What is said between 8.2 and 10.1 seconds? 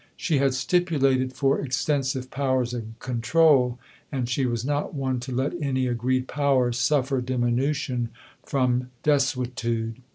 from desuetude.